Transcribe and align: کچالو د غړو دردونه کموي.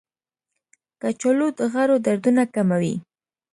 کچالو 1.01 1.47
د 1.57 1.59
غړو 1.73 1.95
دردونه 2.05 2.43
کموي. 2.53 2.95